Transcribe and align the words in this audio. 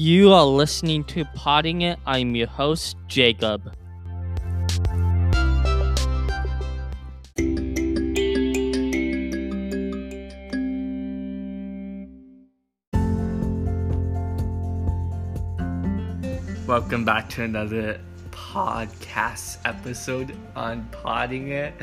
You 0.00 0.32
are 0.32 0.46
listening 0.46 1.02
to 1.06 1.24
Potting 1.34 1.80
It. 1.80 1.98
I'm 2.06 2.36
your 2.36 2.46
host, 2.46 2.96
Jacob. 3.08 3.74
Welcome 16.68 17.04
back 17.04 17.28
to 17.30 17.42
another 17.42 18.00
podcast 18.30 19.58
episode 19.64 20.36
on 20.54 20.88
Potting 20.92 21.48
It. 21.48 21.74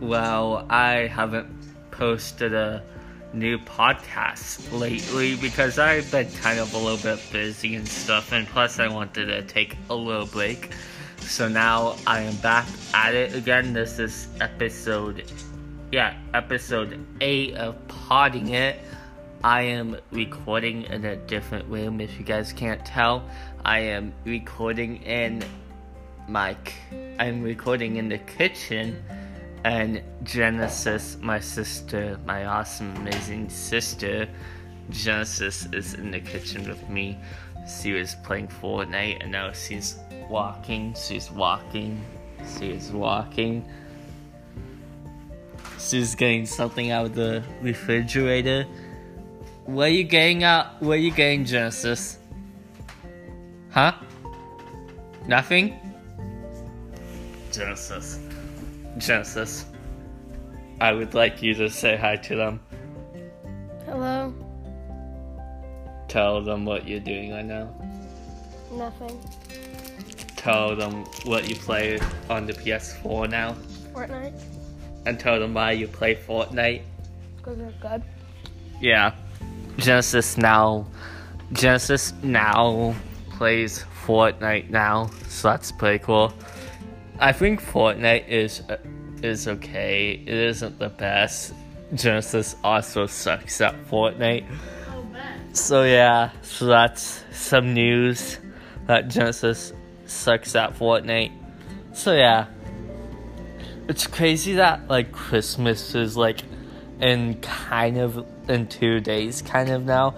Well, 0.00 0.64
I 0.70 1.08
haven't 1.08 1.50
posted 1.90 2.54
a 2.54 2.84
new 3.32 3.58
podcast 3.58 4.72
lately 4.78 5.36
because 5.36 5.78
I've 5.78 6.10
been 6.10 6.30
kind 6.32 6.58
of 6.58 6.72
a 6.74 6.78
little 6.78 6.98
bit 6.98 7.22
busy 7.32 7.74
and 7.74 7.86
stuff, 7.86 8.32
and 8.32 8.46
plus 8.46 8.78
I 8.78 8.88
wanted 8.88 9.26
to 9.26 9.42
take 9.42 9.76
a 9.90 9.94
little 9.94 10.26
break. 10.26 10.72
So 11.18 11.48
now 11.48 11.96
I 12.06 12.20
am 12.20 12.36
back 12.36 12.66
at 12.94 13.14
it 13.14 13.34
again. 13.34 13.72
This 13.72 13.98
is 13.98 14.28
episode, 14.40 15.24
yeah, 15.90 16.14
episode 16.34 17.04
8 17.20 17.54
of 17.54 17.88
Potting 17.88 18.48
It. 18.50 18.78
I 19.44 19.62
am 19.62 19.96
recording 20.10 20.84
in 20.84 21.04
a 21.04 21.16
different 21.16 21.68
room 21.68 22.00
if 22.00 22.18
you 22.18 22.24
guys 22.24 22.52
can't 22.52 22.84
tell. 22.84 23.28
I 23.64 23.80
am 23.80 24.12
recording 24.24 25.02
in 25.02 25.42
my 26.28 26.56
I'm 27.18 27.42
recording 27.42 27.96
in 27.96 28.08
the 28.08 28.18
kitchen 28.18 29.02
and 29.64 30.02
Genesis, 30.22 31.16
my 31.20 31.40
sister, 31.40 32.18
my 32.24 32.46
awesome 32.46 32.94
amazing 32.96 33.48
sister, 33.48 34.28
Genesis 34.90 35.66
is 35.72 35.94
in 35.94 36.10
the 36.10 36.20
kitchen 36.20 36.68
with 36.68 36.88
me. 36.88 37.18
She 37.80 37.92
was 37.92 38.16
playing 38.24 38.48
Fortnite 38.48 39.22
and 39.22 39.32
now 39.32 39.52
she's 39.52 39.98
walking, 40.28 40.94
she's 40.94 41.30
walking, 41.30 42.04
she's 42.58 42.90
walking. 42.90 43.68
She's 45.78 46.14
getting 46.14 46.46
something 46.46 46.90
out 46.90 47.06
of 47.06 47.14
the 47.14 47.42
refrigerator 47.60 48.66
what 49.64 49.88
are 49.88 49.94
you 49.94 50.04
getting 50.04 50.42
out? 50.42 50.82
What 50.82 50.94
are 50.94 51.00
you 51.00 51.12
getting, 51.12 51.44
Genesis? 51.44 52.18
Huh? 53.70 53.94
Nothing? 55.26 55.78
Genesis. 57.52 58.18
Genesis. 58.98 59.66
I 60.80 60.92
would 60.92 61.14
like 61.14 61.42
you 61.42 61.54
to 61.54 61.70
say 61.70 61.96
hi 61.96 62.16
to 62.16 62.36
them. 62.36 62.60
Hello. 63.86 64.34
Tell 66.08 66.42
them 66.42 66.64
what 66.64 66.86
you're 66.86 67.00
doing 67.00 67.32
right 67.32 67.44
now. 67.44 67.74
Nothing. 68.72 69.18
Tell 70.36 70.74
them 70.74 71.04
what 71.24 71.48
you 71.48 71.56
play 71.56 72.00
on 72.28 72.46
the 72.46 72.52
PS4 72.52 73.30
now. 73.30 73.56
Fortnite. 73.92 74.40
And 75.06 75.18
tell 75.18 75.38
them 75.38 75.54
why 75.54 75.72
you 75.72 75.88
play 75.88 76.14
Fortnite. 76.14 76.82
Because 77.36 77.58
they're 77.58 77.74
good. 77.80 78.02
Yeah. 78.80 79.14
Genesis 79.78 80.36
now 80.36 80.86
Genesis 81.52 82.14
now 82.22 82.94
plays 83.32 83.84
Fortnite 84.06 84.70
now, 84.70 85.10
so 85.28 85.48
that's 85.50 85.70
pretty 85.70 86.02
cool. 86.02 86.32
I 87.22 87.30
think 87.30 87.62
Fortnite 87.62 88.26
is 88.26 88.62
uh, 88.68 88.78
is 89.22 89.46
okay. 89.46 90.20
It 90.26 90.34
isn't 90.34 90.80
the 90.80 90.88
best. 90.88 91.54
Genesis 91.94 92.56
also 92.64 93.06
sucks 93.06 93.60
at 93.60 93.76
Fortnite. 93.86 94.44
So 95.52 95.84
yeah, 95.84 96.32
so 96.42 96.66
that's 96.66 97.22
some 97.30 97.74
news 97.74 98.40
that 98.88 99.06
Genesis 99.06 99.72
sucks 100.04 100.56
at 100.56 100.74
Fortnite. 100.76 101.30
So 101.92 102.12
yeah. 102.12 102.46
It's 103.88 104.08
crazy 104.08 104.54
that 104.54 104.88
like 104.88 105.12
Christmas 105.12 105.94
is 105.94 106.16
like 106.16 106.40
in 107.00 107.40
kind 107.40 107.98
of 107.98 108.26
in 108.48 108.66
two 108.66 108.98
days, 108.98 109.42
kind 109.42 109.70
of 109.70 109.84
now. 109.84 110.16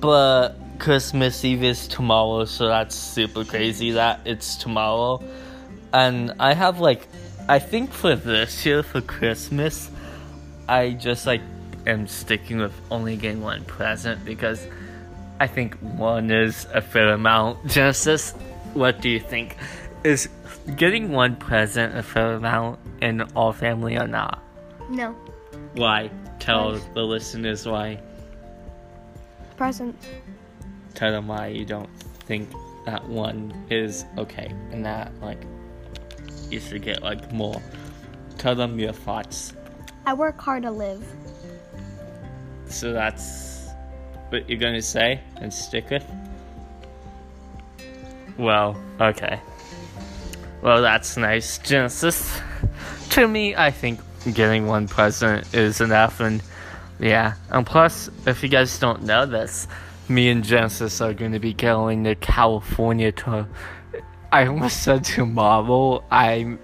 But 0.00 0.56
Christmas 0.78 1.44
Eve 1.44 1.64
is 1.64 1.88
tomorrow, 1.88 2.46
so 2.46 2.68
that's 2.68 2.94
super 2.94 3.44
crazy 3.44 3.90
that 3.92 4.20
it's 4.24 4.56
tomorrow. 4.56 5.22
And 5.92 6.34
I 6.38 6.54
have 6.54 6.80
like, 6.80 7.06
I 7.48 7.58
think 7.58 7.92
for 7.92 8.14
this 8.14 8.64
year 8.66 8.82
for 8.82 9.00
Christmas, 9.00 9.90
I 10.68 10.90
just 10.90 11.26
like 11.26 11.40
am 11.86 12.06
sticking 12.06 12.58
with 12.58 12.74
only 12.90 13.16
getting 13.16 13.40
one 13.40 13.64
present 13.64 14.24
because 14.24 14.66
I 15.40 15.46
think 15.46 15.76
one 15.76 16.30
is 16.30 16.66
a 16.74 16.80
fair 16.80 17.12
amount. 17.12 17.66
Genesis, 17.66 18.32
what 18.74 19.00
do 19.00 19.08
you 19.08 19.20
think? 19.20 19.56
Is 20.04 20.28
getting 20.76 21.12
one 21.12 21.36
present 21.36 21.96
a 21.96 22.02
fair 22.02 22.34
amount 22.34 22.78
in 23.00 23.22
all 23.34 23.52
family 23.52 23.96
or 23.96 24.06
not? 24.06 24.42
No. 24.90 25.12
Why? 25.74 26.10
Tell 26.38 26.72
the 26.94 27.02
listeners 27.02 27.66
why. 27.66 28.00
Presents. 29.56 30.06
Tell 30.94 31.12
them 31.12 31.28
why 31.28 31.48
you 31.48 31.64
don't 31.64 31.88
think 32.26 32.50
that 32.84 33.06
one 33.08 33.52
is 33.70 34.04
okay 34.16 34.52
and 34.70 34.84
that 34.84 35.12
like 35.20 35.42
you 36.50 36.60
should 36.60 36.82
get 36.82 37.02
like 37.02 37.32
more. 37.32 37.62
Tell 38.38 38.54
them 38.54 38.78
your 38.78 38.92
thoughts. 38.92 39.52
I 40.06 40.14
work 40.14 40.40
hard 40.40 40.62
to 40.62 40.70
live. 40.70 41.04
So 42.66 42.92
that's 42.92 43.68
what 44.28 44.48
you're 44.48 44.58
gonna 44.58 44.82
say 44.82 45.20
and 45.36 45.52
stick 45.52 45.90
with? 45.90 46.04
Well, 48.36 48.76
okay. 49.00 49.40
Well, 50.62 50.82
that's 50.82 51.16
nice, 51.16 51.58
Genesis. 51.58 52.40
to 53.10 53.26
me, 53.26 53.56
I 53.56 53.70
think 53.70 54.00
getting 54.32 54.66
one 54.66 54.86
present 54.86 55.52
is 55.54 55.80
enough, 55.80 56.20
and 56.20 56.42
yeah. 57.00 57.34
And 57.50 57.66
plus, 57.66 58.10
if 58.26 58.42
you 58.42 58.48
guys 58.48 58.78
don't 58.78 59.02
know 59.02 59.26
this, 59.26 59.66
me 60.08 60.28
and 60.30 60.44
Genesis 60.44 61.00
are 61.00 61.14
going 61.14 61.32
to 61.32 61.38
be 61.38 61.52
going 61.52 62.04
to 62.04 62.14
California 62.16 63.12
to. 63.12 63.46
I 64.30 64.46
almost 64.46 64.82
said 64.82 65.04
tomorrow. 65.04 66.04
I, 66.10 66.58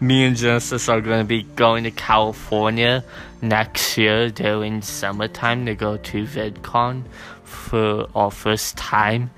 me 0.00 0.24
and 0.24 0.36
Genesis 0.36 0.88
are 0.88 1.00
to 1.00 1.24
be 1.24 1.42
going 1.42 1.82
to 1.82 1.90
California 1.90 3.02
next 3.42 3.98
year 3.98 4.30
during 4.30 4.82
summertime 4.82 5.66
to 5.66 5.74
go 5.74 5.96
to 5.96 6.24
VidCon 6.24 7.02
for 7.42 8.06
our 8.14 8.30
first 8.30 8.76
time. 8.76 9.32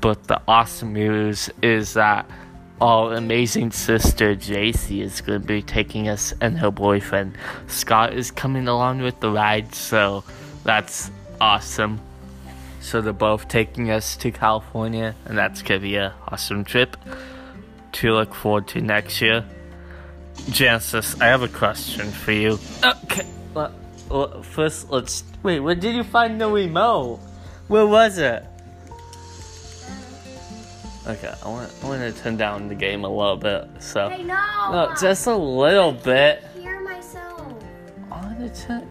But 0.00 0.28
the 0.28 0.40
awesome 0.46 0.92
news 0.92 1.50
is 1.62 1.94
that 1.94 2.30
our 2.80 3.14
amazing 3.14 3.72
sister 3.72 4.36
JC 4.36 5.02
is 5.02 5.20
to 5.22 5.40
be 5.40 5.62
taking 5.62 6.08
us, 6.08 6.32
and 6.40 6.56
her 6.58 6.70
boyfriend 6.70 7.36
Scott 7.66 8.14
is 8.14 8.30
coming 8.30 8.68
along 8.68 9.02
with 9.02 9.18
the 9.18 9.32
ride, 9.32 9.74
so 9.74 10.22
that's 10.62 11.10
awesome. 11.40 12.00
So 12.80 13.00
they're 13.00 13.12
both 13.12 13.48
taking 13.48 13.90
us 13.90 14.16
to 14.16 14.30
California, 14.30 15.14
and 15.26 15.36
that's 15.36 15.62
going 15.62 15.80
to 15.80 15.86
be 15.86 15.96
an 15.96 16.12
awesome 16.28 16.64
trip 16.64 16.96
to 17.92 18.12
look 18.12 18.34
forward 18.34 18.66
to 18.68 18.80
next 18.80 19.20
year. 19.20 19.44
Genesis, 20.50 21.20
I 21.20 21.26
have 21.26 21.42
a 21.42 21.48
question 21.48 22.10
for 22.10 22.32
you. 22.32 22.58
Okay, 22.82 23.26
well, 23.52 23.72
well, 24.08 24.42
first 24.42 24.90
let's 24.90 25.24
wait. 25.42 25.60
Where 25.60 25.74
did 25.74 25.94
you 25.94 26.04
find 26.04 26.40
the 26.40 26.48
remote? 26.48 27.20
Where 27.68 27.86
was 27.86 28.16
it? 28.18 28.44
Okay, 31.06 31.32
I 31.44 31.48
want 31.48 31.72
I 31.82 31.88
want 31.88 32.14
to 32.16 32.22
turn 32.22 32.36
down 32.36 32.68
the 32.68 32.74
game 32.74 33.04
a 33.04 33.08
little 33.08 33.36
bit. 33.36 33.68
So 33.80 34.08
Hey, 34.08 34.22
no! 34.22 34.34
no, 34.72 34.94
just 35.00 35.26
a 35.26 35.36
little 35.36 35.92
bit. 35.92 36.44
Hear 36.58 36.80
myself. 36.80 37.52
I 38.10 38.20
want 38.22 38.54
to 38.54 38.62
turn. 38.66 38.88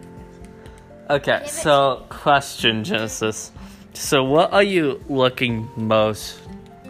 Okay, 1.08 1.42
so 1.46 2.04
question 2.08 2.84
Genesis. 2.84 3.52
So 3.94 4.24
what 4.24 4.52
are 4.52 4.62
you 4.62 5.02
looking 5.08 5.68
most 5.76 6.40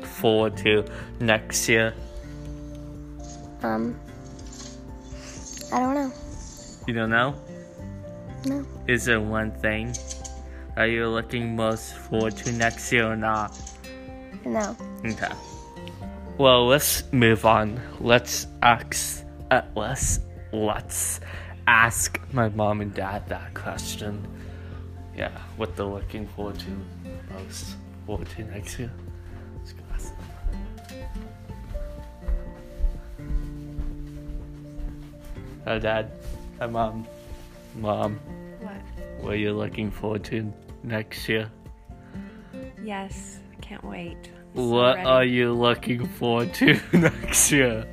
forward 0.03 0.57
to 0.59 0.85
next 1.21 1.69
year? 1.69 1.95
Um. 3.63 3.99
I 5.73 5.81
don't 5.81 5.95
know. 5.95 6.13
You 6.87 6.95
don't 6.95 7.11
know? 7.11 7.35
No. 8.47 8.67
Is 8.89 9.05
there 9.05 9.21
one 9.21 9.53
thing 9.53 9.95
are 10.77 10.87
you 10.87 11.09
looking 11.09 11.57
most 11.57 11.95
forward 11.95 12.37
to 12.39 12.53
next 12.53 12.91
year 12.91 13.13
or 13.13 13.17
not? 13.17 13.53
No. 14.47 14.77
Okay. 15.05 15.29
Well, 16.39 16.67
let's 16.67 17.05
move 17.13 17.45
on. 17.45 17.81
Let's 18.01 18.47
ask. 18.63 19.27
Uh, 19.51 19.63
let's 19.75 20.21
let's 20.53 21.21
ask 21.67 22.19
my 22.33 22.49
mom 22.49 22.81
and 22.81 22.95
dad 22.95 23.29
that 23.29 23.53
question. 23.53 24.27
Yeah, 25.17 25.31
what 25.57 25.77
they're 25.77 25.85
looking 25.87 26.27
forward 26.29 26.59
to 26.61 26.71
most 27.35 27.77
forward 28.07 28.29
to 28.31 28.45
next 28.45 28.79
year. 28.79 28.91
Let's 29.59 29.73
go. 29.73 29.83
Hi, 35.65 35.79
Dad. 35.79 36.11
Hi, 36.59 36.67
Mom. 36.67 37.07
Mom, 37.77 38.19
What? 38.61 38.73
what 39.21 39.33
are 39.35 39.37
you 39.37 39.53
looking 39.53 39.91
forward 39.91 40.25
to 40.25 40.53
next 40.83 41.29
year? 41.29 41.51
Yes, 42.83 43.39
can't 43.61 43.85
wait. 43.85 44.17
I'm 44.57 44.69
What 44.69 44.99
are 44.99 45.25
you 45.25 45.53
looking 45.53 46.07
forward 46.09 46.53
to 46.55 46.81
next 46.93 47.53
year? 47.53 47.87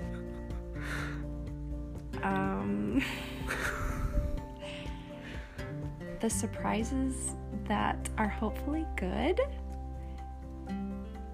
The 6.27 6.33
surprises 6.35 7.37
that 7.69 8.09
are 8.17 8.27
hopefully 8.27 8.85
good. 8.97 9.39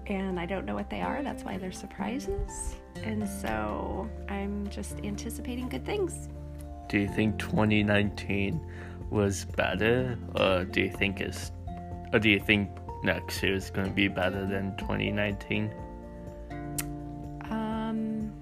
And 0.06 0.38
I 0.38 0.46
don't 0.46 0.64
know 0.66 0.74
what 0.76 0.88
they 0.88 1.00
are, 1.00 1.20
that's 1.20 1.42
why 1.42 1.58
they're 1.58 1.72
surprises. 1.72 2.76
And 3.02 3.28
so 3.28 4.08
I'm 4.28 4.68
just 4.68 5.00
anticipating 5.02 5.68
good 5.68 5.84
things. 5.84 6.28
Do 6.88 7.00
you 7.00 7.08
think 7.08 7.40
2019 7.40 8.64
was 9.10 9.46
better, 9.56 10.16
or 10.36 10.64
do 10.64 10.82
you 10.82 10.92
think 10.92 11.20
it's, 11.20 11.50
or 12.12 12.20
do 12.20 12.28
you 12.28 12.38
think 12.38 12.70
next 13.02 13.42
year 13.42 13.56
is 13.56 13.70
going 13.70 13.88
to 13.88 13.92
be 13.92 14.06
better 14.06 14.46
than 14.46 14.76
2019? 14.76 15.72
Um, 17.50 18.32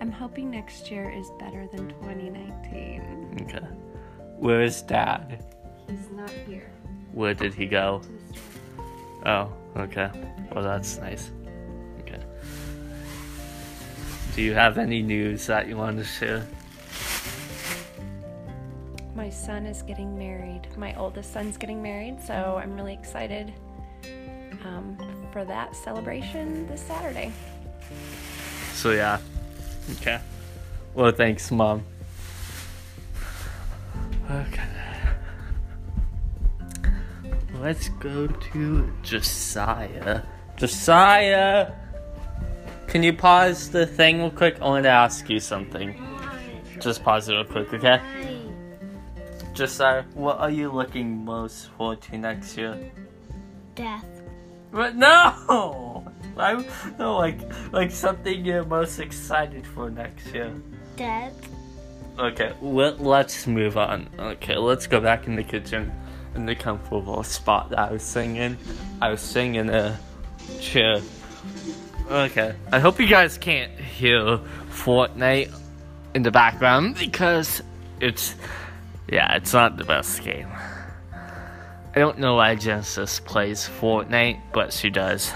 I'm 0.00 0.10
hoping 0.10 0.50
next 0.50 0.90
year 0.90 1.10
is 1.10 1.30
better 1.38 1.68
than 1.74 1.90
2019. 1.90 3.36
Okay. 3.42 3.66
Where 4.38 4.62
is 4.62 4.82
Dad? 4.82 5.42
He's 5.88 6.10
not 6.10 6.30
here. 6.46 6.70
Where 7.12 7.34
did 7.34 7.54
he 7.54 7.66
go? 7.66 8.00
To 8.02 8.08
the 8.08 8.38
store. 8.38 9.50
Oh, 9.76 9.80
okay. 9.82 10.10
Well, 10.52 10.62
that's 10.62 10.98
nice. 10.98 11.30
Okay. 12.00 12.20
Do 14.34 14.42
you 14.42 14.52
have 14.52 14.76
any 14.76 15.02
news 15.02 15.46
that 15.46 15.68
you 15.68 15.76
want 15.76 15.98
to 15.98 16.04
share? 16.04 16.46
My 19.14 19.30
son 19.30 19.64
is 19.64 19.80
getting 19.80 20.18
married. 20.18 20.68
My 20.76 20.94
oldest 20.96 21.32
son's 21.32 21.56
getting 21.56 21.82
married, 21.82 22.22
so 22.22 22.60
I'm 22.62 22.76
really 22.76 22.92
excited 22.92 23.54
um, 24.66 24.98
for 25.32 25.46
that 25.46 25.74
celebration 25.74 26.66
this 26.66 26.82
Saturday. 26.82 27.32
So 28.74 28.90
yeah. 28.90 29.18
Okay. 29.92 30.20
Well, 30.94 31.12
thanks, 31.12 31.50
mom. 31.50 31.84
Let's 37.66 37.88
go 37.88 38.28
to 38.28 38.92
Josiah. 39.02 40.22
Josiah, 40.56 41.72
can 42.86 43.02
you 43.02 43.12
pause 43.12 43.70
the 43.70 43.84
thing 43.84 44.20
real 44.20 44.30
quick? 44.30 44.62
I 44.62 44.66
want 44.66 44.84
to 44.84 44.90
ask 44.90 45.28
you 45.28 45.40
something. 45.40 46.00
Just 46.78 47.02
pause 47.02 47.28
it 47.28 47.32
real 47.34 47.42
quick, 47.42 47.74
okay? 47.74 48.00
Josiah, 49.52 50.04
what 50.14 50.38
are 50.38 50.48
you 50.48 50.70
looking 50.70 51.24
most 51.24 51.70
forward 51.70 52.02
to 52.02 52.18
next 52.18 52.56
year? 52.56 52.78
Death. 53.74 54.06
But 54.70 54.94
no, 54.94 56.04
I 56.38 56.64
no 57.00 57.16
like 57.16 57.40
like 57.72 57.90
something 57.90 58.44
you're 58.44 58.64
most 58.64 59.00
excited 59.00 59.66
for 59.66 59.90
next 59.90 60.32
year. 60.32 60.54
Death. 60.94 61.34
Okay, 62.16 62.52
let, 62.62 63.00
let's 63.02 63.48
move 63.48 63.76
on. 63.76 64.08
Okay, 64.20 64.56
let's 64.56 64.86
go 64.86 65.00
back 65.00 65.26
in 65.26 65.34
the 65.34 65.42
kitchen 65.42 65.92
in 66.36 66.46
the 66.46 66.54
comfortable 66.54 67.22
spot 67.22 67.70
that 67.70 67.78
I 67.78 67.92
was 67.92 68.02
singing. 68.02 68.56
I 69.00 69.10
was 69.10 69.20
singing 69.20 69.68
a 69.70 69.98
chair. 70.60 71.00
Okay, 72.10 72.54
I 72.70 72.78
hope 72.78 73.00
you 73.00 73.06
guys 73.06 73.36
can't 73.36 73.72
hear 73.72 74.38
Fortnite 74.70 75.52
in 76.14 76.22
the 76.22 76.30
background 76.30 76.96
because 76.96 77.62
it's 78.00 78.34
yeah, 79.10 79.36
it's 79.36 79.52
not 79.52 79.76
the 79.76 79.84
best 79.84 80.22
game. 80.22 80.48
I 81.12 81.98
don't 81.98 82.18
know 82.18 82.36
why 82.36 82.54
Genesis 82.56 83.20
plays 83.20 83.68
Fortnite, 83.80 84.40
but 84.52 84.72
she 84.72 84.90
does. 84.90 85.32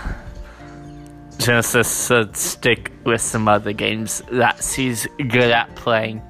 Genesis 1.39 2.07
should 2.07 2.37
stick 2.37 2.93
with 3.05 3.23
some 3.23 3.49
other 3.49 3.73
games 3.73 4.23
that 4.31 4.63
she's 4.63 5.07
good 5.17 5.51
at 5.51 5.75
playing. 5.75 6.23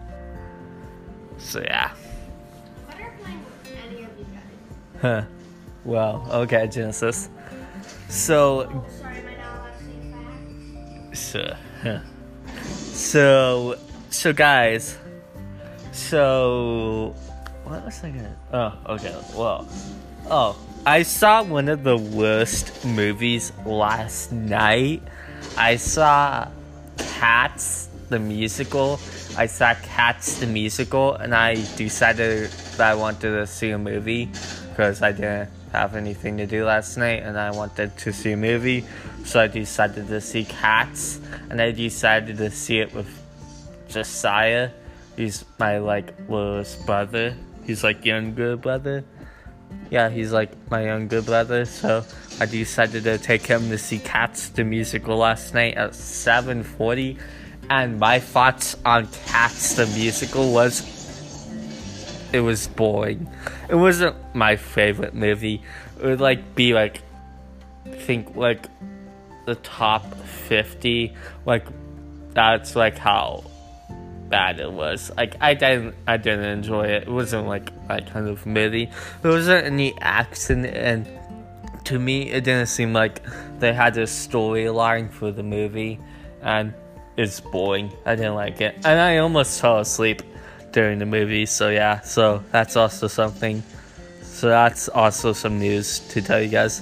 So 1.38 1.60
yeah. 1.60 1.92
Well, 5.82 6.28
okay, 6.30 6.68
Genesis. 6.68 7.30
So 8.10 8.84
so, 11.12 11.54
huh. 11.82 12.00
so, 12.92 13.76
so 14.10 14.32
guys, 14.32 14.98
so, 15.92 17.14
what 17.64 17.84
was 17.84 18.02
I 18.04 18.10
gonna, 18.10 18.36
oh, 18.52 18.94
okay, 18.94 19.14
well, 19.34 19.68
oh, 20.30 20.56
I 20.86 21.02
saw 21.02 21.42
one 21.42 21.68
of 21.68 21.82
the 21.82 21.96
worst 21.96 22.84
movies 22.84 23.52
last 23.66 24.32
night. 24.32 25.02
I 25.56 25.76
saw 25.76 26.48
Cats, 26.96 27.88
the 28.08 28.18
musical. 28.18 29.00
I 29.36 29.46
saw 29.46 29.74
Cats, 29.74 30.38
the 30.38 30.46
musical, 30.46 31.14
and 31.14 31.34
I 31.34 31.54
decided 31.76 32.50
that 32.76 32.92
I 32.92 32.94
wanted 32.94 33.30
to 33.30 33.46
see 33.46 33.70
a 33.70 33.78
movie 33.78 34.30
because 34.80 35.02
I 35.02 35.12
didn't 35.12 35.50
have 35.72 35.94
anything 35.94 36.38
to 36.38 36.46
do 36.46 36.64
last 36.64 36.96
night 36.96 37.22
and 37.22 37.38
I 37.38 37.50
wanted 37.50 37.98
to 37.98 38.14
see 38.14 38.32
a 38.32 38.36
movie. 38.36 38.86
So 39.26 39.38
I 39.38 39.46
decided 39.46 40.08
to 40.08 40.22
see 40.22 40.46
Cats, 40.46 41.20
and 41.50 41.60
I 41.60 41.70
decided 41.70 42.38
to 42.38 42.50
see 42.50 42.78
it 42.78 42.94
with 42.94 43.06
Josiah. 43.90 44.70
He's 45.16 45.44
my 45.58 45.76
like 45.76 46.18
littlest 46.30 46.86
brother. 46.86 47.36
He's 47.66 47.84
like 47.84 48.06
younger 48.06 48.56
brother. 48.56 49.04
Yeah, 49.90 50.08
he's 50.08 50.32
like 50.32 50.50
my 50.70 50.86
younger 50.86 51.20
brother. 51.20 51.66
So 51.66 52.02
I 52.40 52.46
decided 52.46 53.04
to 53.04 53.18
take 53.18 53.44
him 53.44 53.68
to 53.68 53.76
see 53.76 53.98
Cats 53.98 54.48
the 54.48 54.64
musical 54.64 55.18
last 55.18 55.52
night 55.52 55.74
at 55.74 55.90
7:40. 55.90 57.18
And 57.68 58.00
my 58.00 58.18
thoughts 58.18 58.76
on 58.86 59.08
Cats 59.26 59.74
the 59.74 59.86
musical 59.88 60.54
was 60.54 60.99
it 62.32 62.40
was 62.40 62.68
boring. 62.68 63.28
It 63.68 63.74
wasn't 63.74 64.16
my 64.34 64.56
favorite 64.56 65.14
movie. 65.14 65.62
It 65.98 66.04
would 66.04 66.20
like 66.20 66.54
be 66.54 66.74
like 66.74 67.02
think 67.84 68.36
like 68.36 68.66
the 69.46 69.54
top 69.56 70.14
50 70.14 71.14
like 71.46 71.66
that's 72.32 72.76
like 72.76 72.98
how 72.98 73.44
bad 74.28 74.60
it 74.60 74.70
was. 74.70 75.10
Like 75.16 75.36
i 75.40 75.54
didn't 75.54 75.94
i 76.06 76.16
didn't 76.16 76.44
enjoy 76.44 76.86
it. 76.86 77.02
It 77.02 77.08
wasn't 77.08 77.48
like 77.48 77.72
my 77.88 78.00
kind 78.00 78.28
of 78.28 78.46
movie. 78.46 78.90
There 79.22 79.32
wasn't 79.32 79.66
any 79.66 79.98
action 80.00 80.64
and 80.64 81.06
to 81.84 81.98
me 81.98 82.30
it 82.30 82.44
didn't 82.44 82.66
seem 82.66 82.92
like 82.92 83.22
they 83.58 83.72
had 83.72 83.96
a 83.98 84.04
storyline 84.04 85.10
for 85.10 85.32
the 85.32 85.42
movie. 85.42 85.98
And 86.42 86.72
it's 87.16 87.40
boring. 87.40 87.92
I 88.06 88.14
didn't 88.14 88.36
like 88.36 88.60
it. 88.60 88.76
And 88.76 89.00
i 89.00 89.18
almost 89.18 89.60
fell 89.60 89.78
asleep 89.78 90.22
during 90.72 90.98
the 90.98 91.06
movie 91.06 91.46
so 91.46 91.68
yeah 91.68 92.00
so 92.00 92.42
that's 92.52 92.76
also 92.76 93.08
something 93.08 93.62
so 94.22 94.48
that's 94.48 94.88
also 94.88 95.32
some 95.32 95.58
news 95.58 96.00
to 96.08 96.22
tell 96.22 96.40
you 96.40 96.48
guys 96.48 96.80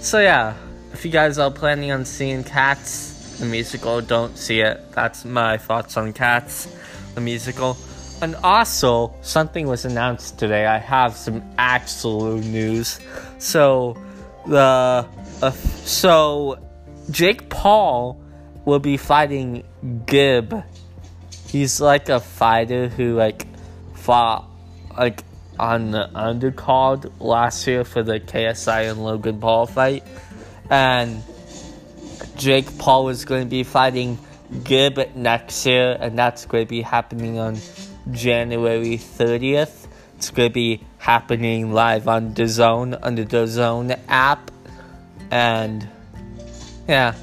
so 0.00 0.20
yeah 0.20 0.54
if 0.96 1.04
you 1.04 1.10
guys 1.10 1.36
are 1.36 1.50
planning 1.50 1.92
on 1.92 2.06
seeing 2.06 2.42
Cats, 2.42 3.38
the 3.38 3.44
musical, 3.44 4.00
don't 4.00 4.34
see 4.38 4.60
it. 4.60 4.80
That's 4.92 5.26
my 5.26 5.58
thoughts 5.58 5.98
on 5.98 6.14
Cats, 6.14 6.74
the 7.14 7.20
musical. 7.20 7.76
And 8.22 8.34
also, 8.36 9.14
something 9.20 9.66
was 9.66 9.84
announced 9.84 10.38
today. 10.38 10.64
I 10.64 10.78
have 10.78 11.14
some 11.14 11.42
actual 11.58 12.38
news. 12.38 12.98
So, 13.38 13.94
the 14.46 15.06
uh, 15.42 15.50
so 15.84 16.58
Jake 17.10 17.50
Paul 17.50 18.18
will 18.64 18.78
be 18.78 18.96
fighting 18.96 19.64
Gib. 20.06 20.64
He's 21.56 21.80
like 21.80 22.10
a 22.10 22.20
fighter 22.20 22.88
who 22.88 23.14
like 23.14 23.46
fought 23.94 24.44
like 24.94 25.24
on 25.58 25.90
the 25.90 26.10
undercard 26.14 27.10
last 27.18 27.66
year 27.66 27.82
for 27.82 28.02
the 28.02 28.20
KSI 28.20 28.90
and 28.90 29.02
Logan 29.02 29.40
Paul 29.40 29.64
fight 29.64 30.04
and 30.68 31.22
Jake 32.36 32.76
Paul 32.76 33.08
is 33.08 33.24
going 33.24 33.44
to 33.44 33.48
be 33.48 33.62
fighting 33.62 34.18
Gib 34.64 35.16
next 35.16 35.64
year, 35.64 35.96
and 35.98 36.18
that's 36.18 36.44
going 36.44 36.66
to 36.66 36.68
be 36.68 36.82
happening 36.82 37.38
on 37.38 37.56
January 38.12 38.98
30th. 38.98 39.86
It's 40.16 40.30
going 40.30 40.50
to 40.50 40.52
be 40.52 40.84
happening 40.98 41.72
live 41.72 42.06
on 42.06 42.34
DAZN 42.34 42.98
under 43.02 43.24
DAZN 43.24 43.98
app, 44.08 44.50
and 45.30 45.88
yeah, 46.86 47.14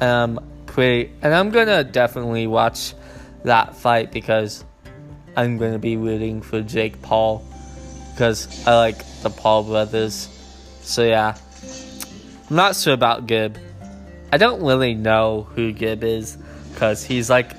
um, 0.00 0.38
pretty. 0.66 1.12
And 1.22 1.34
I'm 1.34 1.50
gonna 1.50 1.84
definitely 1.84 2.46
watch 2.46 2.94
that 3.44 3.76
fight 3.76 4.12
because 4.12 4.64
I'm 5.36 5.58
gonna 5.58 5.78
be 5.78 5.96
rooting 5.96 6.42
for 6.42 6.60
Jake 6.60 7.00
Paul 7.02 7.46
because 8.10 8.66
I 8.66 8.76
like 8.76 9.04
the 9.22 9.30
Paul 9.30 9.64
brothers. 9.64 10.28
So 10.82 11.04
yeah. 11.04 11.36
I'm 12.50 12.56
not 12.56 12.76
sure 12.76 12.92
about 12.92 13.26
Gib. 13.26 13.58
I 14.32 14.36
don't 14.36 14.62
really 14.62 14.94
know 14.94 15.46
who 15.54 15.72
Gib 15.72 16.04
is 16.04 16.36
because 16.72 17.04
he's 17.04 17.30
like 17.30 17.52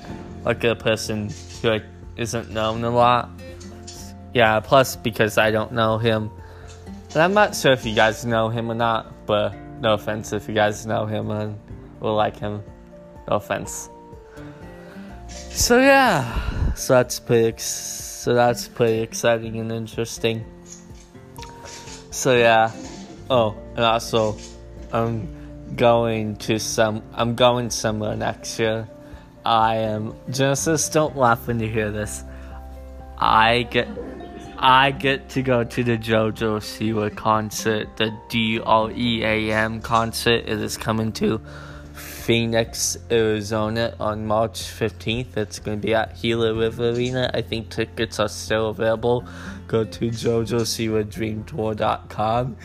like 0.44 0.62
a 0.64 0.76
person 0.76 1.30
who 1.60 1.70
like 1.70 1.84
isn't 2.16 2.50
known 2.50 2.84
a 2.84 2.90
lot. 2.90 3.30
Yeah, 4.32 4.60
plus 4.60 4.96
because 4.96 5.38
I 5.38 5.50
don't 5.50 5.72
know 5.72 5.98
him. 5.98 6.30
And 7.14 7.22
I'm 7.22 7.32
not 7.34 7.56
sure 7.56 7.72
if 7.72 7.86
you 7.86 7.94
guys 7.94 8.24
know 8.24 8.48
him 8.48 8.70
or 8.70 8.74
not, 8.74 9.26
but 9.26 9.54
No 9.80 9.94
offense 9.94 10.32
if 10.32 10.48
you 10.48 10.54
guys 10.54 10.86
know 10.86 11.04
him 11.04 11.30
and 11.30 11.58
will 12.00 12.14
like 12.14 12.38
him. 12.38 12.62
No 13.28 13.36
offense. 13.36 13.90
So 15.50 15.78
yeah, 15.78 16.74
so 16.74 16.94
that's 16.94 17.18
pretty. 17.18 17.48
Ex- 17.48 17.64
so 17.64 18.34
that's 18.34 18.68
pretty 18.68 19.00
exciting 19.00 19.58
and 19.58 19.72
interesting. 19.72 20.44
So 22.10 22.36
yeah. 22.36 22.72
Oh, 23.28 23.56
and 23.74 23.84
also, 23.84 24.36
I'm 24.92 25.74
going 25.76 26.36
to 26.36 26.58
some. 26.58 27.02
I'm 27.14 27.34
going 27.34 27.70
somewhere 27.70 28.16
next 28.16 28.58
year. 28.58 28.88
I 29.44 29.76
am 29.76 30.14
Genesis. 30.30 30.88
Don't 30.88 31.16
laugh 31.16 31.46
when 31.46 31.60
you 31.60 31.68
hear 31.68 31.90
this. 31.90 32.22
I 33.18 33.62
get. 33.62 33.88
I 34.58 34.90
get 34.90 35.28
to 35.30 35.42
go 35.42 35.64
to 35.64 35.84
the 35.84 35.98
JoJo 35.98 36.60
Siwa 36.60 37.14
concert, 37.14 37.96
the 37.96 38.10
D 38.28 38.58
R 38.58 38.90
E 38.90 39.22
A 39.22 39.52
M 39.52 39.80
concert. 39.82 40.44
It 40.46 40.60
is 40.60 40.76
coming 40.76 41.12
to 41.12 41.40
Phoenix, 42.26 42.98
Arizona 43.08 43.94
on 44.00 44.26
March 44.26 44.62
15th. 44.62 45.36
It's 45.36 45.60
going 45.60 45.80
to 45.80 45.86
be 45.86 45.94
at 45.94 46.20
Gila 46.20 46.54
River 46.54 46.90
Arena. 46.90 47.30
I 47.32 47.40
think 47.40 47.70
tickets 47.70 48.18
are 48.18 48.28
still 48.28 48.70
available. 48.70 49.24
Go 49.68 49.84
to 49.84 50.08
JoJoSiwaDreamTour.com. 50.08 52.56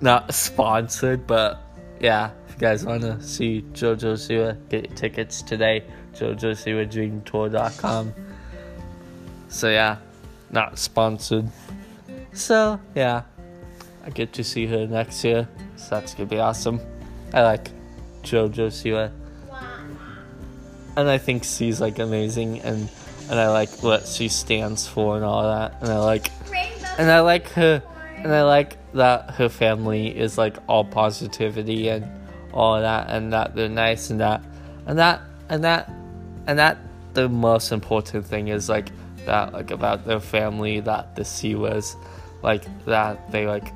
Not 0.00 0.32
sponsored, 0.32 1.26
but 1.26 1.60
yeah, 1.98 2.30
if 2.46 2.54
you 2.54 2.60
guys 2.60 2.86
want 2.86 3.02
to 3.02 3.20
see 3.20 3.64
JoJo 3.72 4.14
Siwa, 4.14 4.56
get 4.68 4.94
tickets 4.94 5.42
today. 5.42 5.82
JoJoSiwaDreamTour.com. 6.14 8.14
So 9.48 9.68
yeah, 9.68 9.96
not 10.52 10.78
sponsored. 10.78 11.50
So 12.34 12.78
yeah, 12.94 13.22
I 14.06 14.10
get 14.10 14.32
to 14.34 14.44
see 14.44 14.66
her 14.66 14.86
next 14.86 15.24
year. 15.24 15.48
So 15.74 15.88
that's 15.90 16.14
gonna 16.14 16.28
be 16.28 16.38
awesome. 16.38 16.80
I 17.34 17.42
like 17.42 17.72
JoJo 18.22 18.68
Siwa. 18.68 19.10
And 20.96 21.08
I 21.08 21.18
think 21.18 21.44
she's 21.44 21.80
like 21.80 21.98
amazing 21.98 22.60
and 22.60 22.90
and 23.30 23.40
I 23.40 23.48
like 23.48 23.82
what 23.82 24.06
she 24.06 24.28
stands 24.28 24.86
for 24.86 25.16
and 25.16 25.24
all 25.24 25.42
that. 25.44 25.80
And 25.80 25.90
I 25.90 25.98
like 25.98 26.30
and 26.98 27.10
I 27.10 27.20
like 27.20 27.48
her 27.50 27.82
and 28.16 28.32
I 28.32 28.42
like 28.42 28.76
that 28.92 29.32
her 29.32 29.48
family 29.48 30.16
is 30.16 30.36
like 30.38 30.56
all 30.68 30.84
positivity 30.84 31.88
and 31.88 32.06
all 32.52 32.80
that 32.80 33.10
and 33.10 33.32
that 33.32 33.54
they're 33.54 33.68
nice 33.68 34.10
and 34.10 34.20
that 34.20 34.42
and 34.86 34.98
that 34.98 35.22
and 35.48 35.64
that 35.64 35.90
and 36.46 36.58
that 36.58 36.78
the 37.14 37.28
most 37.28 37.72
important 37.72 38.26
thing 38.26 38.48
is 38.48 38.68
like 38.68 38.90
that 39.24 39.52
like 39.52 39.70
about 39.70 40.04
their 40.04 40.20
family 40.20 40.80
that 40.80 41.16
the 41.16 41.22
Siwas 41.22 41.96
like 42.42 42.64
that 42.84 43.30
they 43.30 43.46
like 43.46 43.72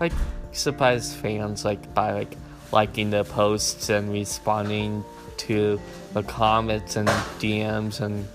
like 0.00 0.12
surprise 0.52 1.14
fans 1.14 1.64
like 1.64 1.94
by 1.94 2.12
like 2.12 2.36
liking 2.72 3.10
the 3.10 3.24
posts 3.24 3.88
and 3.88 4.12
responding 4.12 5.04
to 5.38 5.80
the 6.12 6.22
comments 6.22 6.96
and 6.96 7.08
DMs 7.38 8.00
and 8.00 8.26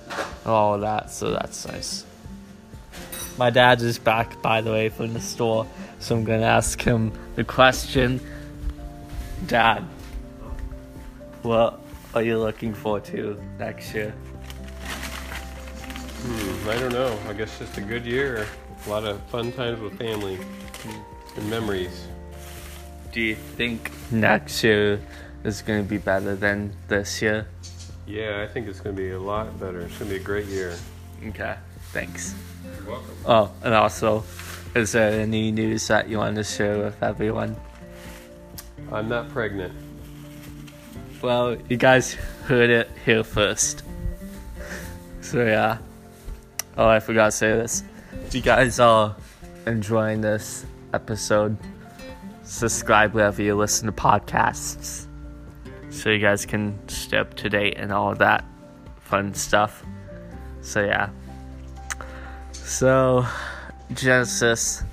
all 0.46 0.78
that 0.80 1.12
so 1.12 1.32
that's 1.32 1.68
nice. 1.68 2.06
My 3.38 3.50
dad 3.50 3.82
is 3.82 3.98
back 4.00 4.42
by 4.42 4.62
the 4.62 4.72
way 4.72 4.90
from 4.90 5.14
the 5.14 5.22
store 5.22 5.68
so 6.00 6.16
I'm 6.16 6.24
gonna 6.24 6.44
ask 6.44 6.82
him 6.82 7.12
the 7.36 7.44
question 7.44 8.20
Dad 9.48 9.84
what 11.44 11.82
are 12.14 12.22
you 12.22 12.38
looking 12.40 12.74
forward 12.74 13.04
to 13.06 13.42
next 13.60 13.94
year? 13.94 14.12
Hmm, 16.22 16.70
I 16.70 16.80
don't 16.80 16.94
know. 16.94 17.20
I 17.28 17.34
guess 17.34 17.60
just 17.60 17.78
a 17.78 17.82
good 17.82 18.06
year. 18.06 18.48
A 18.86 18.90
lot 18.90 19.04
of 19.04 19.22
fun 19.24 19.52
times 19.52 19.82
with 19.82 19.98
family 19.98 20.40
and 21.36 21.50
memories. 21.50 22.08
Do 23.14 23.22
you 23.22 23.36
think 23.36 23.92
next 24.12 24.64
year 24.64 25.00
is 25.44 25.62
going 25.62 25.84
to 25.84 25.88
be 25.88 26.00
better 26.00 26.36
than 26.36 26.74
this 26.88 27.22
year? 27.22 27.46
Yeah, 28.08 28.42
I 28.42 28.52
think 28.52 28.68
it's 28.68 28.80
going 28.80 28.96
to 28.96 29.02
be 29.02 29.12
a 29.12 29.20
lot 29.20 29.60
better. 29.60 29.82
It's 29.82 29.96
going 30.00 30.10
to 30.10 30.18
be 30.18 30.22
a 30.22 30.24
great 30.24 30.48
year. 30.48 30.76
Okay, 31.28 31.56
thanks. 31.92 32.34
You're 32.66 32.90
welcome. 32.90 33.16
Oh, 33.28 33.52
and 33.64 33.76
also, 33.76 34.24
is 34.74 34.94
there 34.94 35.22
any 35.22 35.52
news 35.52 35.88
that 35.90 36.10
you 36.10 36.18
want 36.18 36.38
to 36.38 36.44
share 36.44 36.80
with 36.80 37.04
everyone? 37.04 37.56
I'm 38.92 39.10
not 39.10 39.30
pregnant. 39.30 39.74
Well, 41.22 41.56
you 41.70 41.78
guys 41.78 42.16
heard 42.48 42.72
it 42.72 42.90
here 43.06 43.24
first. 43.24 43.84
So, 45.22 45.46
yeah. 45.46 45.78
Oh, 46.78 46.88
I 46.88 47.00
forgot 47.00 47.26
to 47.26 47.32
say 47.32 47.52
this. 47.52 47.84
If 48.26 48.34
you 48.34 48.42
guys 48.42 48.80
are 48.80 49.16
enjoying 49.68 50.22
this 50.22 50.66
episode, 50.94 51.56
subscribe 52.44 53.14
wherever 53.14 53.42
you 53.42 53.56
listen 53.56 53.88
to 53.88 53.92
podcasts 53.92 55.08
so 55.90 56.10
you 56.10 56.20
guys 56.20 56.46
can 56.46 56.78
stay 56.88 57.18
up 57.18 57.34
to 57.36 57.50
date 57.50 57.76
and 57.78 57.92
all 57.92 58.12
of 58.12 58.18
that 58.20 58.44
fun 59.02 59.34
stuff. 59.34 59.84
So, 60.62 60.84
yeah. 60.84 61.10
So, 62.52 63.26
Genesis, 63.94 64.84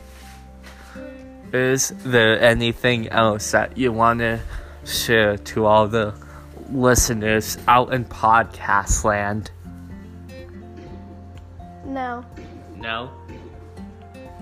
is 1.52 1.92
there 2.04 2.40
anything 2.40 3.09
else 3.09 3.50
that 3.52 3.76
you 3.78 3.92
want 3.92 4.21
to 4.21 4.40
share 4.85 5.37
to 5.38 5.64
all 5.64 5.88
the 5.88 6.14
listeners 6.71 7.57
out 7.66 7.92
in 7.92 8.04
podcast 8.04 9.04
land? 9.04 9.50
No. 11.85 12.25
No? 12.76 13.11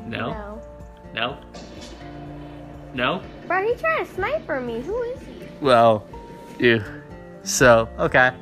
No? 0.06 0.32
No. 0.32 0.62
No? 1.14 1.38
No? 2.94 3.22
Bro, 3.46 3.66
he 3.66 3.74
trying 3.74 4.06
to 4.06 4.12
sniper 4.12 4.60
me. 4.60 4.80
Who 4.80 5.02
is 5.02 5.20
he? 5.20 5.46
Well, 5.60 6.06
you. 6.58 6.82
So, 7.42 7.88
okay. 7.98 8.32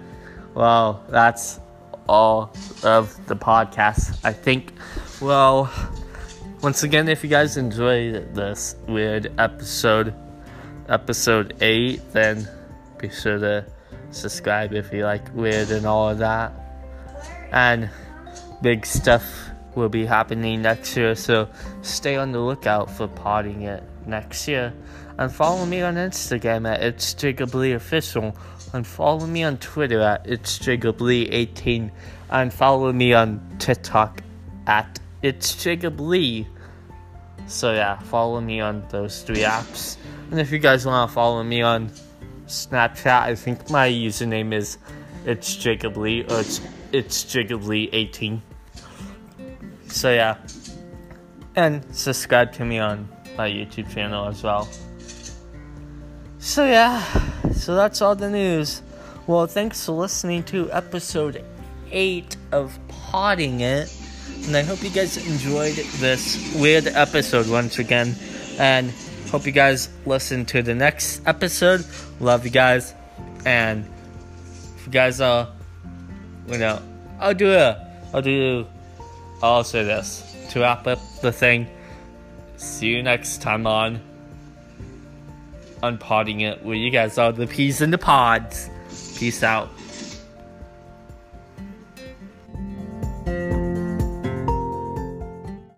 Well, 0.55 1.05
that's 1.09 1.61
all 2.09 2.53
of 2.83 3.27
the 3.27 3.37
podcast. 3.37 4.19
I 4.25 4.33
think, 4.33 4.73
well, 5.21 5.71
once 6.63 6.83
again, 6.83 7.09
if 7.09 7.23
you 7.23 7.31
guys 7.31 7.57
enjoyed 7.57 8.35
this 8.35 8.77
weird 8.89 9.33
episode, 9.39 10.15
episode 10.89 11.55
8, 11.61 12.13
then 12.13 12.49
be 12.99 13.11
sure 13.11 13.39
to 13.39 13.67
subscribe 14.11 14.73
if 14.73 14.93
you 14.93 15.05
like 15.05 15.35
weird 15.35 15.71
and 15.71 15.87
all 15.87 16.09
of 16.09 16.19
that. 16.19 16.53
And 17.53 17.91
big 18.63 18.87
stuff 18.87 19.51
will 19.75 19.89
be 19.89 20.07
happening 20.07 20.63
next 20.63 20.97
year, 20.97 21.15
so 21.15 21.49
stay 21.83 22.17
on 22.17 22.33
the 22.33 22.41
lookout 22.41 22.91
for 22.91 23.07
potting 23.09 23.63
it 23.63 23.85
next 24.07 24.47
year. 24.49 24.73
And 25.19 25.33
follow 25.33 25.65
me 25.65 25.83
on 25.83 25.95
Instagram 25.95 26.69
at 26.71 26.83
it's 26.83 27.15
Jacob 27.15 27.55
Lee 27.55 27.73
official, 27.73 28.37
and 28.73 28.87
follow 28.87 29.27
me 29.27 29.45
on 29.45 29.59
Twitter 29.59 30.01
at 30.01 30.27
it's 30.27 30.59
Jacob 30.59 31.01
Lee 31.01 31.29
18, 31.29 31.91
and 32.31 32.53
follow 32.53 32.93
me 32.93 33.15
on 33.15 33.41
TikTok 33.59 34.21
at 34.67 34.99
it's 35.23 35.63
Jacob 35.63 36.01
Lee. 36.01 36.47
So 37.47 37.73
yeah, 37.73 37.99
follow 37.99 38.41
me 38.41 38.61
on 38.61 38.85
those 38.91 39.23
three 39.23 39.43
apps. 39.43 39.97
And 40.31 40.41
if 40.41 40.51
you 40.51 40.59
guys 40.59 40.85
want 40.85 41.09
to 41.09 41.15
follow 41.15 41.43
me 41.43 41.63
on 41.63 41.91
Snapchat, 42.47 43.23
I 43.23 43.35
think 43.35 43.71
my 43.71 43.89
username 43.89 44.53
is 44.53 44.79
it's 45.25 45.57
Jacob 45.57 45.97
Lee 45.97 46.23
or 46.23 46.41
it's 46.41 46.61
it's 46.93 47.25
Jacob 47.25 47.65
Lee 47.65 47.89
18. 47.93 48.43
So 49.89 50.13
yeah. 50.13 50.37
And 51.55 51.85
subscribe 51.95 52.53
to 52.55 52.65
me 52.65 52.79
on 52.79 53.09
my 53.37 53.49
YouTube 53.49 53.93
channel 53.93 54.27
as 54.29 54.43
well. 54.43 54.69
So 56.39 56.65
yeah, 56.65 57.03
so 57.53 57.75
that's 57.75 58.01
all 58.01 58.15
the 58.15 58.31
news. 58.31 58.83
Well, 59.27 59.47
thanks 59.47 59.85
for 59.85 59.93
listening 59.93 60.45
to 60.45 60.71
episode 60.73 61.45
8 61.91 62.37
of 62.53 62.79
Potting 62.89 63.61
It. 63.61 63.93
And 64.47 64.57
I 64.57 64.63
hope 64.63 64.83
you 64.83 64.91
guys 64.91 65.17
enjoyed 65.27 65.75
this 65.99 66.55
weird 66.57 66.87
episode 66.87 67.49
once 67.49 67.81
again. 67.81 68.15
And 68.59 68.93
hope 69.31 69.45
you 69.45 69.53
guys 69.53 69.89
listen 70.07 70.45
to 70.47 70.63
the 70.63 70.75
next 70.75 71.27
episode. 71.27 71.85
Love 72.21 72.45
you 72.45 72.53
guys. 72.53 72.95
And 73.45 73.85
if 74.77 74.87
you 74.87 74.93
guys 74.93 75.21
are, 75.21 75.49
you 76.47 76.59
know, 76.59 76.81
I'll 77.19 77.35
do 77.35 77.51
it. 77.51 77.77
I'll 78.15 78.23
do, 78.23 78.67
I'll 79.43 79.65
say 79.65 79.83
this. 79.83 80.23
To 80.51 80.61
wrap 80.61 80.87
up 80.87 81.01
the 81.23 81.33
thing, 81.33 81.67
see 82.57 82.89
you 82.89 83.03
next 83.03 83.43
time 83.43 83.67
on 83.67 84.01
Unpotting 85.83 86.43
It, 86.43 86.65
where 86.65 86.77
you 86.77 86.91
guys 86.91 87.19
are 87.19 87.33
the 87.33 87.47
peas 87.47 87.81
in 87.81 87.91
the 87.91 87.99
pods. 87.99 88.69
Peace 89.17 89.43
out. 89.43 89.71